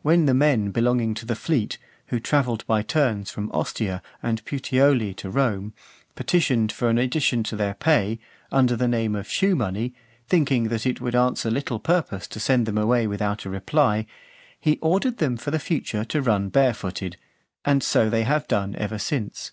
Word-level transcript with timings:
When 0.00 0.24
the 0.24 0.32
men 0.32 0.70
belonging 0.70 1.12
to 1.12 1.26
the 1.26 1.36
fleet, 1.36 1.76
who 2.06 2.18
travelled 2.18 2.66
by 2.66 2.80
turns 2.80 3.30
from 3.30 3.50
Ostia 3.52 4.00
and 4.22 4.42
Puteoli 4.46 5.12
to 5.16 5.28
Rome, 5.28 5.74
petitioned 6.14 6.72
for 6.72 6.88
an 6.88 6.96
addition 6.96 7.42
to 7.42 7.56
their 7.56 7.74
pay, 7.74 8.20
under 8.50 8.74
the 8.74 8.88
name 8.88 9.14
of 9.14 9.28
shoe 9.28 9.54
money, 9.54 9.92
thinking 10.26 10.68
that 10.68 10.86
it 10.86 11.02
would 11.02 11.14
answer 11.14 11.50
little 11.50 11.78
purpose 11.78 12.26
to 12.28 12.40
send 12.40 12.64
them 12.64 12.78
away 12.78 13.06
without 13.06 13.44
a 13.44 13.50
reply, 13.50 14.06
he 14.58 14.78
ordered 14.78 15.18
them 15.18 15.36
for 15.36 15.50
the 15.50 15.58
future 15.58 16.06
to 16.06 16.22
run 16.22 16.48
barefooted; 16.48 17.18
and 17.62 17.82
so 17.82 18.08
they 18.08 18.22
have 18.22 18.48
done 18.48 18.74
ever 18.76 18.98
since. 18.98 19.52